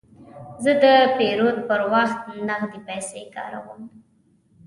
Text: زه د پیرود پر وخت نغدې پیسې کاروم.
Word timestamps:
زه 0.63 0.71
د 0.83 0.85
پیرود 1.17 1.57
پر 1.67 1.81
وخت 1.93 2.21
نغدې 2.47 2.79
پیسې 2.87 3.21
کاروم. 3.35 3.81